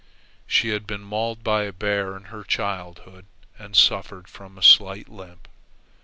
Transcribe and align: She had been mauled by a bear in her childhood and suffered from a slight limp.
She 0.47 0.69
had 0.69 0.87
been 0.87 1.01
mauled 1.03 1.43
by 1.43 1.61
a 1.61 1.71
bear 1.71 2.17
in 2.17 2.23
her 2.33 2.43
childhood 2.43 3.27
and 3.59 3.75
suffered 3.75 4.27
from 4.27 4.57
a 4.57 4.63
slight 4.63 5.07
limp. 5.07 5.47